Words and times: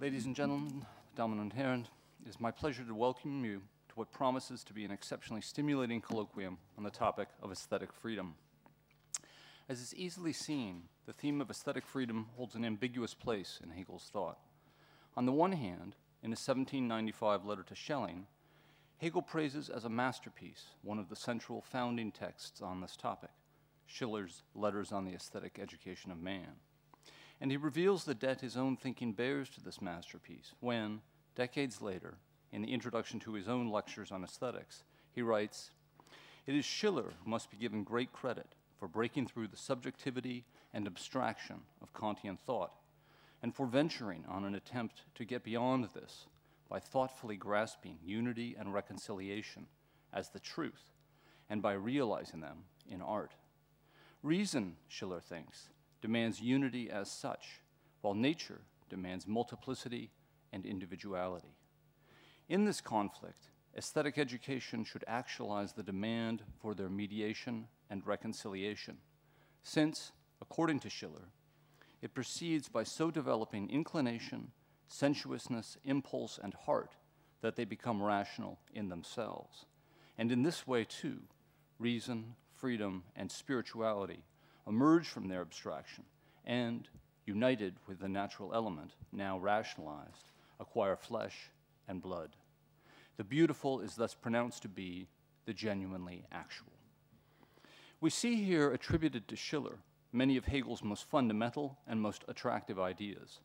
Ladies 0.00 0.26
and 0.26 0.36
gentlemen, 0.36 0.86
Damen 1.16 1.40
und 1.40 1.52
Herren, 1.52 1.88
it 2.24 2.28
is 2.28 2.38
my 2.38 2.52
pleasure 2.52 2.84
to 2.84 2.94
welcome 2.94 3.44
you 3.44 3.62
to 3.88 3.94
what 3.96 4.12
promises 4.12 4.62
to 4.62 4.72
be 4.72 4.84
an 4.84 4.92
exceptionally 4.92 5.40
stimulating 5.42 6.00
colloquium 6.00 6.56
on 6.76 6.84
the 6.84 6.90
topic 6.90 7.26
of 7.42 7.50
aesthetic 7.50 7.92
freedom. 7.92 8.34
As 9.68 9.80
is 9.80 9.92
easily 9.96 10.32
seen, 10.32 10.82
the 11.06 11.12
theme 11.12 11.40
of 11.40 11.50
aesthetic 11.50 11.84
freedom 11.84 12.26
holds 12.36 12.54
an 12.54 12.64
ambiguous 12.64 13.12
place 13.12 13.58
in 13.60 13.70
Hegel's 13.70 14.08
thought. 14.12 14.38
On 15.16 15.26
the 15.26 15.32
one 15.32 15.50
hand, 15.50 15.96
in 16.22 16.30
a 16.30 16.38
1795 16.38 17.44
letter 17.44 17.64
to 17.64 17.74
Schelling, 17.74 18.28
Hegel 18.98 19.22
praises 19.22 19.68
as 19.68 19.84
a 19.84 19.90
masterpiece 19.90 20.66
one 20.82 21.00
of 21.00 21.08
the 21.08 21.16
central 21.16 21.60
founding 21.60 22.12
texts 22.12 22.62
on 22.62 22.80
this 22.80 22.96
topic, 22.96 23.30
Schiller's 23.84 24.44
Letters 24.54 24.92
on 24.92 25.04
the 25.04 25.14
Aesthetic 25.14 25.58
Education 25.60 26.12
of 26.12 26.22
Man. 26.22 26.60
And 27.40 27.50
he 27.50 27.56
reveals 27.56 28.04
the 28.04 28.14
debt 28.14 28.40
his 28.40 28.56
own 28.56 28.76
thinking 28.76 29.12
bears 29.12 29.48
to 29.50 29.60
this 29.60 29.80
masterpiece 29.80 30.52
when, 30.60 31.00
decades 31.34 31.80
later, 31.80 32.14
in 32.52 32.62
the 32.62 32.72
introduction 32.72 33.20
to 33.20 33.34
his 33.34 33.48
own 33.48 33.68
lectures 33.68 34.10
on 34.10 34.24
aesthetics, 34.24 34.82
he 35.12 35.22
writes 35.22 35.70
It 36.46 36.54
is 36.54 36.64
Schiller 36.64 37.12
who 37.22 37.30
must 37.30 37.50
be 37.50 37.56
given 37.56 37.84
great 37.84 38.12
credit 38.12 38.54
for 38.78 38.88
breaking 38.88 39.26
through 39.26 39.48
the 39.48 39.56
subjectivity 39.56 40.44
and 40.72 40.86
abstraction 40.86 41.60
of 41.82 41.92
Kantian 41.92 42.38
thought, 42.38 42.72
and 43.42 43.54
for 43.54 43.66
venturing 43.66 44.24
on 44.28 44.44
an 44.44 44.54
attempt 44.54 45.02
to 45.14 45.24
get 45.24 45.44
beyond 45.44 45.88
this 45.94 46.26
by 46.68 46.78
thoughtfully 46.78 47.36
grasping 47.36 47.98
unity 48.04 48.56
and 48.58 48.74
reconciliation 48.74 49.66
as 50.12 50.30
the 50.30 50.40
truth, 50.40 50.92
and 51.48 51.62
by 51.62 51.72
realizing 51.72 52.40
them 52.40 52.58
in 52.90 53.00
art. 53.00 53.32
Reason, 54.22 54.76
Schiller 54.88 55.20
thinks, 55.20 55.68
demands 56.00 56.40
unity 56.40 56.90
as 56.90 57.10
such, 57.10 57.60
while 58.00 58.14
nature 58.14 58.60
demands 58.88 59.26
multiplicity 59.26 60.10
and 60.52 60.64
individuality. 60.64 61.54
In 62.48 62.64
this 62.64 62.80
conflict, 62.80 63.50
aesthetic 63.76 64.18
education 64.18 64.84
should 64.84 65.04
actualize 65.06 65.72
the 65.72 65.82
demand 65.82 66.42
for 66.60 66.74
their 66.74 66.88
mediation 66.88 67.66
and 67.90 68.06
reconciliation, 68.06 68.98
since, 69.62 70.12
according 70.40 70.80
to 70.80 70.90
Schiller, 70.90 71.28
it 72.00 72.14
proceeds 72.14 72.68
by 72.68 72.84
so 72.84 73.10
developing 73.10 73.68
inclination 73.70 74.52
sensuousness, 74.88 75.76
impulse, 75.84 76.38
and 76.42 76.54
heart, 76.54 76.96
that 77.40 77.56
they 77.56 77.64
become 77.64 78.02
rational 78.02 78.58
in 78.72 78.88
themselves. 78.88 79.66
And 80.16 80.32
in 80.32 80.42
this 80.42 80.66
way, 80.66 80.84
too, 80.84 81.20
reason, 81.78 82.34
freedom, 82.56 83.04
and 83.14 83.30
spirituality 83.30 84.24
emerge 84.68 85.08
from 85.08 85.28
their 85.28 85.40
abstraction 85.40 86.04
and, 86.44 86.88
united 87.24 87.74
with 87.86 88.00
the 88.00 88.08
natural 88.08 88.54
element, 88.54 88.92
now 89.12 89.38
rationalized, 89.38 90.32
acquire 90.60 90.96
flesh 90.96 91.50
and 91.88 92.02
blood. 92.02 92.30
The 93.16 93.24
beautiful 93.24 93.80
is 93.80 93.96
thus 93.96 94.14
pronounced 94.14 94.62
to 94.62 94.68
be 94.68 95.08
the 95.46 95.54
genuinely 95.54 96.24
actual. 96.30 96.72
We 98.00 98.10
see 98.10 98.44
here 98.44 98.72
attributed 98.72 99.26
to 99.28 99.36
Schiller 99.36 99.78
many 100.12 100.36
of 100.36 100.44
Hegel's 100.44 100.82
most 100.82 101.04
fundamental 101.04 101.78
and 101.86 102.00
most 102.00 102.24
attractive 102.28 102.78
ideas 102.78 103.40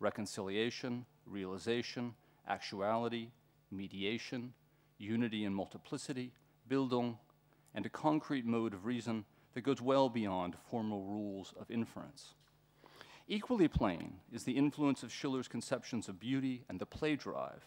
reconciliation, 0.00 1.06
realization, 1.24 2.14
actuality, 2.46 3.28
mediation, 3.70 4.52
unity 4.98 5.44
and 5.44 5.54
multiplicity, 5.54 6.32
Bildung, 6.68 7.16
and 7.74 7.86
a 7.86 7.88
concrete 7.88 8.44
mode 8.44 8.74
of 8.74 8.84
reason 8.84 9.24
that 9.54 9.62
goes 9.62 9.80
well 9.80 10.08
beyond 10.08 10.56
formal 10.70 11.02
rules 11.02 11.54
of 11.58 11.70
inference. 11.70 12.34
Equally 13.26 13.68
plain 13.68 14.16
is 14.32 14.44
the 14.44 14.56
influence 14.56 15.02
of 15.02 15.12
Schiller's 15.12 15.48
conceptions 15.48 16.08
of 16.08 16.20
beauty 16.20 16.64
and 16.68 16.78
the 16.78 16.86
play 16.86 17.16
drive 17.16 17.66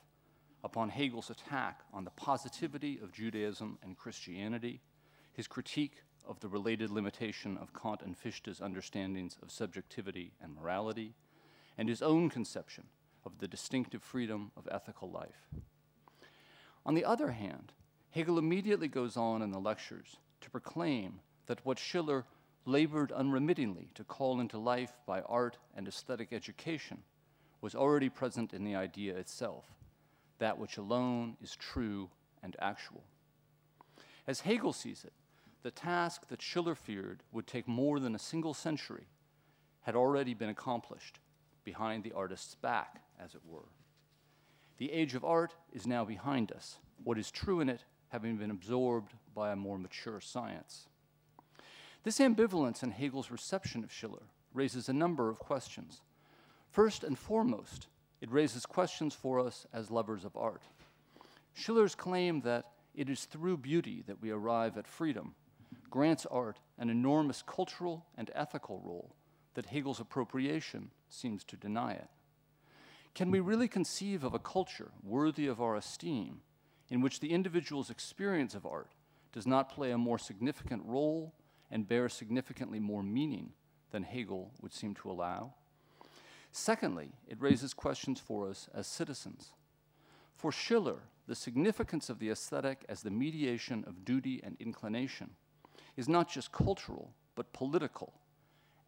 upon 0.64 0.90
Hegel's 0.90 1.30
attack 1.30 1.82
on 1.94 2.04
the 2.04 2.12
positivity 2.12 3.00
of 3.02 3.12
Judaism 3.12 3.80
and 3.82 3.98
Christianity, 3.98 4.82
his 5.34 5.48
critique 5.48 6.04
of 6.28 6.40
the 6.42 6.50
related 6.50 6.92
limitation 6.92 7.58
of 7.58 7.74
Kant 7.74 8.02
and 8.04 8.18
Fichte's 8.18 8.62
understandings 8.62 9.38
of 9.42 9.50
subjectivity 9.50 10.34
and 10.42 10.54
morality, 10.54 11.16
and 11.78 11.88
his 11.88 12.02
own 12.02 12.30
conception 12.30 12.86
of 13.26 13.40
the 13.40 13.48
distinctive 13.48 14.04
freedom 14.04 14.52
of 14.58 14.68
ethical 14.70 15.10
life. 15.10 15.48
On 16.86 16.96
the 16.96 17.06
other 17.06 17.32
hand, 17.32 17.74
Hegel 18.12 18.38
immediately 18.38 18.88
goes 18.88 19.16
on 19.18 19.42
in 19.42 19.52
the 19.52 19.60
lectures 19.60 20.18
to 20.42 20.50
proclaim 20.50 21.20
that 21.48 21.66
what 21.66 21.80
Schiller 21.80 22.26
labored 22.66 23.12
unremittingly 23.12 23.90
to 23.96 24.04
call 24.04 24.40
into 24.40 24.58
life 24.58 24.94
by 25.06 25.22
art 25.22 25.58
and 25.76 25.88
aesthetic 25.88 26.32
education 26.32 27.00
was 27.62 27.76
already 27.76 28.10
present 28.10 28.54
in 28.54 28.64
the 28.64 28.76
idea 28.76 29.16
itself, 29.16 29.66
that 30.38 30.60
which 30.60 30.78
alone 30.78 31.36
is 31.42 31.56
true 31.56 32.10
and 32.44 32.56
actual. 32.60 33.04
As 34.28 34.42
Hegel 34.42 34.74
sees 34.74 35.04
it, 35.04 35.14
the 35.64 35.72
task 35.72 36.28
that 36.28 36.42
Schiller 36.42 36.76
feared 36.76 37.24
would 37.32 37.48
take 37.48 37.68
more 37.68 38.00
than 38.00 38.14
a 38.14 38.20
single 38.20 38.54
century 38.54 39.08
had 39.82 39.96
already 39.96 40.34
been 40.34 40.50
accomplished 40.50 41.20
behind 41.64 42.04
the 42.04 42.12
artist's 42.12 42.56
back, 42.56 43.02
as 43.20 43.34
it 43.34 43.42
were. 43.46 43.70
The 44.78 44.92
age 44.92 45.16
of 45.16 45.26
art 45.26 45.56
is 45.74 45.88
now 45.88 46.06
behind 46.06 46.52
us, 46.52 46.78
what 47.04 47.18
is 47.18 47.32
true 47.32 47.62
in 47.62 47.70
it 47.70 47.84
having 48.10 48.38
been 48.38 48.52
absorbed 48.52 49.14
by 49.34 49.52
a 49.52 49.56
more 49.56 49.78
mature 49.78 50.22
science. 50.22 50.88
This 52.04 52.20
ambivalence 52.20 52.84
in 52.84 52.92
Hegel's 52.92 53.32
reception 53.32 53.84
of 53.84 53.92
Schiller 53.92 54.24
raises 54.54 54.90
a 54.90 54.94
number 54.94 55.30
of 55.30 55.40
questions. 55.40 56.02
First 56.70 57.04
and 57.04 57.18
foremost, 57.18 57.88
it 58.22 58.32
raises 58.32 58.66
questions 58.66 59.14
for 59.14 59.40
us 59.40 59.66
as 59.74 59.92
lovers 59.92 60.26
of 60.26 60.36
art. 60.36 60.64
Schiller's 61.54 61.96
claim 61.96 62.42
that 62.42 62.66
it 62.96 63.10
is 63.10 63.26
through 63.26 63.58
beauty 63.58 64.04
that 64.08 64.22
we 64.22 64.32
arrive 64.32 64.78
at 64.78 64.88
freedom 64.88 65.36
grants 65.90 66.26
art 66.30 66.60
an 66.78 66.90
enormous 66.90 67.42
cultural 67.42 68.06
and 68.18 68.32
ethical 68.36 68.82
role 68.84 69.16
that 69.54 69.68
Hegel's 69.68 70.00
appropriation 70.00 70.92
seems 71.10 71.44
to 71.46 71.58
deny 71.58 71.94
it. 71.94 72.10
Can 73.16 73.32
we 73.32 73.40
really 73.40 73.68
conceive 73.68 74.24
of 74.24 74.34
a 74.34 74.40
culture 74.40 74.92
worthy 75.04 75.48
of 75.48 75.62
our 75.62 75.76
esteem 75.76 76.42
in 76.90 77.02
which 77.02 77.20
the 77.20 77.32
individual's 77.32 77.90
experience 77.90 78.54
of 78.54 78.66
art 78.66 78.92
does 79.34 79.48
not 79.48 79.70
play 79.70 79.92
a 79.92 79.98
more 79.98 80.20
significant 80.20 80.84
role 80.86 81.34
and 81.70 81.88
bear 81.88 82.10
significantly 82.10 82.80
more 82.80 83.04
meaning 83.04 83.52
than 83.92 84.04
Hegel 84.04 84.52
would 84.62 84.74
seem 84.74 84.94
to 84.96 85.12
allow? 85.12 85.54
Secondly, 86.52 87.12
it 87.28 87.42
raises 87.42 87.74
questions 87.74 88.20
for 88.20 88.50
us 88.50 88.70
as 88.74 88.88
citizens. 88.88 89.54
For 90.36 90.52
Schiller, 90.52 91.00
the 91.28 91.36
significance 91.36 92.10
of 92.10 92.20
the 92.20 92.30
aesthetic 92.30 92.86
as 92.88 93.02
the 93.02 93.12
mediation 93.12 93.84
of 93.86 94.06
duty 94.06 94.40
and 94.44 94.56
inclination 94.60 95.32
is 95.96 96.08
not 96.08 96.30
just 96.30 96.52
cultural, 96.52 97.14
but 97.36 97.54
political 97.54 98.14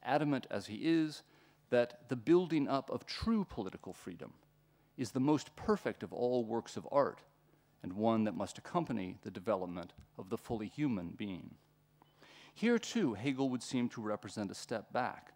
adamant 0.04 0.48
as 0.50 0.68
he 0.68 0.76
is 0.76 1.24
that 1.70 2.10
the 2.10 2.16
building 2.16 2.68
up 2.68 2.90
of 2.90 3.06
true 3.06 3.46
political 3.48 3.94
freedom 3.94 4.34
is 4.98 5.12
the 5.12 5.20
most 5.20 5.56
perfect 5.56 6.04
of 6.04 6.12
all 6.12 6.44
works 6.44 6.76
of 6.76 6.88
art 6.92 7.22
and 7.84 7.94
one 7.94 8.24
that 8.26 8.36
must 8.36 8.58
accompany 8.58 9.18
the 9.24 9.32
development 9.32 9.94
of 10.18 10.30
the 10.30 10.38
fully 10.38 10.68
human 10.68 11.10
being. 11.10 11.56
Here, 12.60 12.78
too, 12.78 13.14
Hegel 13.14 13.48
would 13.52 13.64
seem 13.64 13.88
to 13.88 14.02
represent 14.02 14.52
a 14.52 14.54
step 14.54 14.92
back, 14.92 15.32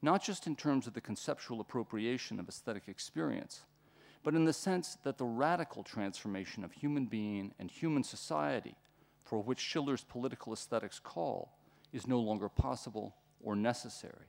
not 0.00 0.22
just 0.22 0.46
in 0.46 0.56
terms 0.56 0.86
of 0.86 0.94
the 0.94 1.02
conceptual 1.02 1.60
appropriation 1.60 2.40
of 2.40 2.48
aesthetic 2.48 2.84
experience, 2.88 3.66
but 4.22 4.34
in 4.34 4.46
the 4.46 4.54
sense 4.54 4.96
that 5.04 5.18
the 5.18 5.26
radical 5.26 5.82
transformation 5.82 6.64
of 6.64 6.72
human 6.72 7.04
being 7.04 7.52
and 7.58 7.70
human 7.70 8.02
society, 8.02 8.74
for 9.22 9.42
which 9.42 9.60
Schiller's 9.60 10.02
political 10.02 10.54
aesthetics 10.54 10.98
call, 10.98 11.58
is 11.92 12.06
no 12.06 12.18
longer 12.18 12.48
possible 12.48 13.16
or 13.42 13.54
necessary. 13.54 14.24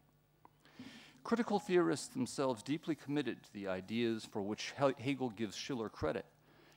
Critical 1.24 1.60
theorists 1.60 2.08
themselves 2.08 2.62
deeply 2.62 2.94
committed 2.94 3.42
to 3.42 3.54
the 3.54 3.70
ideas 3.70 4.28
for 4.30 4.42
which 4.42 4.74
Hegel 5.00 5.30
gives 5.30 5.56
Schiller 5.56 5.88
credit 5.88 6.26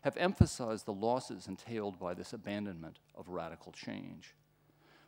have 0.02 0.16
emphasized 0.16 0.86
the 0.86 0.92
losses 0.92 1.48
entailed 1.48 1.98
by 1.98 2.14
this 2.14 2.32
abandonment 2.32 3.00
of 3.16 3.30
radical 3.30 3.72
change. 3.72 4.36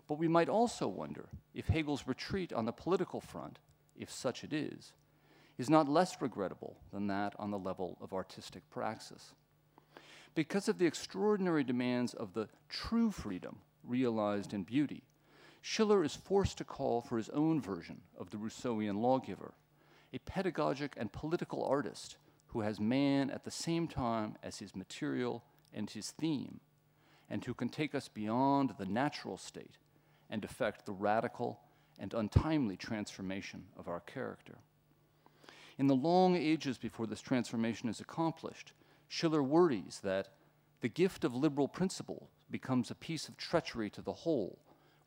But 0.09 0.19
we 0.19 0.27
might 0.27 0.49
also 0.49 0.89
wonder 0.89 1.29
if 1.55 1.69
Hegel's 1.69 2.07
retreat 2.07 2.53
on 2.53 2.65
the 2.65 2.73
political 2.73 3.21
front, 3.21 3.59
if 3.95 4.11
such 4.11 4.43
it 4.43 4.55
is, 4.55 4.95
is 5.59 5.69
not 5.69 5.89
less 5.89 6.21
regrettable 6.23 6.79
than 6.93 7.09
that 7.09 7.35
on 7.39 7.51
the 7.51 7.59
level 7.59 7.99
of 8.01 8.15
artistic 8.15 8.69
praxis. 8.71 9.35
Because 10.35 10.69
of 10.69 10.79
the 10.79 10.87
extraordinary 10.87 11.63
demands 11.63 12.15
of 12.15 12.33
the 12.33 12.49
true 12.69 13.11
freedom 13.11 13.59
realized 13.85 14.55
in 14.55 14.63
beauty, 14.63 15.03
Schiller 15.61 16.03
is 16.03 16.17
forced 16.17 16.57
to 16.59 16.65
call 16.65 17.03
for 17.03 17.19
his 17.19 17.29
own 17.31 17.61
version 17.61 18.01
of 18.19 18.31
the 18.31 18.39
Rousseauian 18.39 19.03
lawgiver, 19.03 19.53
a 20.13 20.19
pedagogic 20.21 20.95
and 20.97 21.13
political 21.13 21.63
artist 21.65 22.17
who 22.49 22.63
has 22.63 22.81
man 22.81 23.29
at 23.31 23.45
the 23.45 23.51
same 23.51 23.87
time 23.87 24.37
as 24.43 24.59
his 24.59 24.75
material 24.75 25.45
and 25.75 25.91
his 25.91 26.13
theme, 26.13 26.61
and 27.29 27.45
who 27.45 27.53
can 27.53 27.69
take 27.69 27.95
us 27.95 28.09
beyond 28.09 28.75
the 28.79 28.87
natural 28.87 29.37
state 29.37 29.77
and 30.31 30.45
effect 30.45 30.87
the 30.87 30.93
radical 30.93 31.61
and 31.99 32.15
untimely 32.15 32.77
transformation 32.77 33.65
of 33.77 33.89
our 33.89 34.01
character. 34.01 34.59
In 35.79 35.87
the 35.87 35.95
long 35.95 36.37
ages 36.37 36.79
before 36.79 37.07
this 37.07 37.21
transformation 37.21 37.89
is 37.89 38.01
accomplished, 38.01 38.73
Schiller 39.09 39.43
worries 39.43 40.01
that 40.03 40.29
the 40.81 40.89
gift 40.89 41.25
of 41.25 41.35
liberal 41.35 41.69
principle 41.69 42.31
becomes 42.51 42.91
a 42.91 42.95
piece 42.95 43.29
of 43.29 43.37
treachery 43.37 43.91
to 43.91 44.03
the 44.03 44.13
whole 44.13 44.59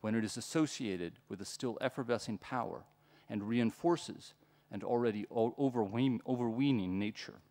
when 0.01 0.15
it 0.15 0.23
is 0.23 0.37
associated 0.37 1.13
with 1.29 1.41
a 1.41 1.45
still 1.45 1.77
effervescing 1.81 2.37
power 2.37 2.83
and 3.29 3.47
reinforces 3.47 4.33
an 4.71 4.83
already 4.83 5.25
overweening 5.31 6.97
nature. 6.97 7.41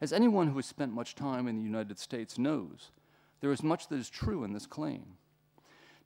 As 0.00 0.12
anyone 0.12 0.48
who 0.48 0.56
has 0.56 0.66
spent 0.66 0.92
much 0.92 1.14
time 1.14 1.48
in 1.48 1.56
the 1.56 1.62
United 1.62 1.98
States 1.98 2.38
knows, 2.38 2.90
there 3.40 3.52
is 3.52 3.62
much 3.62 3.88
that 3.88 3.98
is 3.98 4.10
true 4.10 4.44
in 4.44 4.52
this 4.52 4.66
claim. 4.66 5.16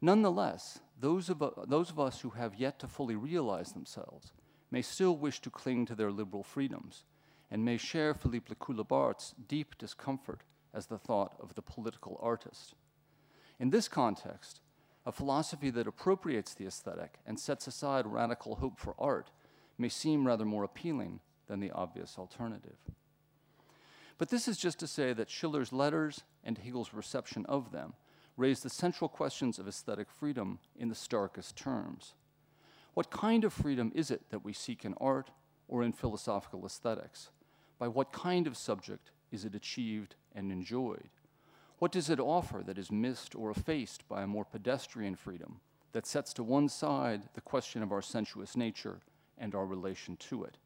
Nonetheless, 0.05 0.81
those 1.01 1.31
of, 1.31 1.43
those 1.69 1.91
of 1.91 2.01
us 2.01 2.21
who 2.21 2.31
have 2.31 2.57
yet 2.57 2.81
to 2.81 2.89
fully 2.89 3.15
realize 3.15 3.73
themselves 3.73 4.33
may 4.69 4.83
still 4.83 5.17
wish 5.17 5.41
to 5.41 5.51
cling 5.51 5.87
to 5.87 5.95
their 5.95 6.11
liberal 6.11 6.43
freedoms 6.43 7.05
and 7.53 7.65
may 7.65 7.77
share 7.77 8.13
Philippe 8.13 8.53
Lacoue-Labarthe's 8.53 9.35
deep 9.47 9.79
discomfort 9.79 10.41
as 10.75 10.87
the 10.87 10.99
thought 10.99 11.37
of 11.39 11.55
the 11.55 11.63
political 11.63 12.19
artist. 12.21 12.75
In 13.61 13.71
this 13.71 13.87
context, 13.87 14.61
a 15.07 15.13
philosophy 15.13 15.71
that 15.71 15.87
appropriates 15.87 16.55
the 16.55 16.67
aesthetic 16.67 17.19
and 17.25 17.39
sets 17.39 17.69
aside 17.69 18.07
radical 18.07 18.57
hope 18.57 18.81
for 18.81 18.97
art 18.99 19.31
may 19.79 19.89
seem 19.89 20.27
rather 20.27 20.45
more 20.45 20.65
appealing 20.65 21.21
than 21.47 21.61
the 21.61 21.71
obvious 21.71 22.17
alternative. 22.19 22.79
But 24.19 24.31
this 24.31 24.49
is 24.49 24.57
just 24.57 24.79
to 24.81 24.87
say 24.87 25.13
that 25.13 25.31
Schiller's 25.31 25.73
letters 25.73 26.23
and 26.43 26.59
Hegel's 26.59 26.93
reception 26.93 27.47
of 27.47 27.71
them 27.71 27.95
raise 28.43 28.59
the 28.59 28.69
central 28.69 29.09
questions 29.09 29.61
of 29.61 29.69
aesthetic 29.69 30.11
freedom 30.11 30.59
in 30.77 30.89
the 30.89 30.97
starkest 30.97 31.55
terms. 31.55 32.15
What 32.93 33.09
kind 33.09 33.45
of 33.45 33.53
freedom 33.53 33.93
is 33.95 34.11
it 34.11 34.31
that 34.31 34.45
we 34.45 34.53
seek 34.53 34.85
in 34.85 34.95
art 34.95 35.31
or 35.69 35.85
in 35.85 35.93
philosophical 35.93 36.67
aesthetics? 36.67 37.31
By 37.79 37.87
what 37.87 38.13
kind 38.13 38.49
of 38.49 38.57
subject 38.57 39.13
is 39.31 39.45
it 39.45 39.55
achieved 39.55 40.17
and 40.35 40.51
enjoyed? 40.51 41.11
What 41.79 41.93
does 41.93 42.11
it 42.11 42.19
offer 42.19 42.65
that 42.67 42.79
is 42.79 42.91
missed 42.91 43.37
or 43.37 43.53
effaced 43.53 44.09
by 44.09 44.23
a 44.23 44.27
more 44.27 44.45
pedestrian 44.45 45.15
freedom 45.15 45.61
that 45.93 46.05
sets 46.05 46.33
to 46.33 46.43
one 46.43 46.69
side 46.69 47.29
the 47.35 47.41
question 47.41 47.81
of 47.81 47.93
our 47.93 48.03
sensuous 48.03 48.57
nature 48.57 48.99
and 49.39 49.55
our 49.55 49.67
relation 49.67 50.17
to 50.17 50.43
it? 50.43 50.59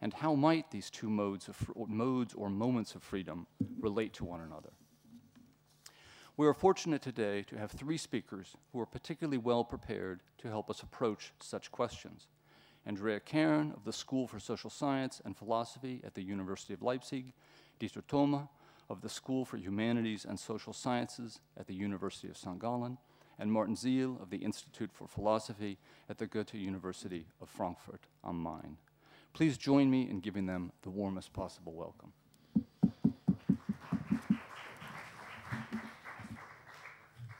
And 0.00 0.14
how 0.14 0.36
might 0.36 0.70
these 0.70 0.88
two 0.88 1.10
modes, 1.10 1.48
of, 1.48 1.68
modes 1.88 2.32
or 2.32 2.48
moments 2.48 2.94
of 2.94 3.02
freedom 3.02 3.48
relate 3.80 4.12
to 4.14 4.24
one 4.24 4.40
another? 4.40 4.70
We 6.38 6.46
are 6.46 6.54
fortunate 6.54 7.02
today 7.02 7.42
to 7.48 7.58
have 7.58 7.70
three 7.70 7.98
speakers 7.98 8.56
who 8.72 8.80
are 8.80 8.86
particularly 8.86 9.36
well 9.36 9.64
prepared 9.64 10.20
to 10.38 10.48
help 10.48 10.70
us 10.70 10.82
approach 10.82 11.30
such 11.40 11.70
questions. 11.70 12.26
Andrea 12.86 13.20
Kern 13.20 13.70
of 13.76 13.84
the 13.84 13.92
School 13.92 14.26
for 14.26 14.40
Social 14.40 14.70
Science 14.70 15.20
and 15.26 15.36
Philosophy 15.36 16.00
at 16.02 16.14
the 16.14 16.22
University 16.22 16.72
of 16.72 16.80
Leipzig, 16.80 17.34
Dieter 17.78 18.02
Thomä 18.02 18.48
of 18.88 19.02
the 19.02 19.10
School 19.10 19.44
for 19.44 19.58
Humanities 19.58 20.24
and 20.24 20.40
Social 20.40 20.72
Sciences 20.72 21.38
at 21.60 21.66
the 21.66 21.74
University 21.74 22.28
of 22.28 22.38
St. 22.38 22.58
Gallen, 22.58 22.96
and 23.38 23.52
Martin 23.52 23.76
Seel 23.76 24.18
of 24.22 24.30
the 24.30 24.38
Institute 24.38 24.90
for 24.90 25.06
Philosophy 25.06 25.76
at 26.08 26.16
the 26.16 26.26
Goethe 26.26 26.54
University 26.54 27.26
of 27.42 27.50
Frankfurt 27.50 28.06
am 28.24 28.42
Main. 28.42 28.78
Please 29.34 29.58
join 29.58 29.90
me 29.90 30.08
in 30.08 30.20
giving 30.20 30.46
them 30.46 30.72
the 30.80 30.90
warmest 30.90 31.34
possible 31.34 31.74
welcome. 31.74 32.14